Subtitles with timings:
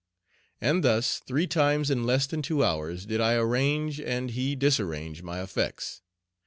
[0.59, 5.21] And thus three times in less than two hours did I arrange and he disarrange
[5.21, 6.01] my effects.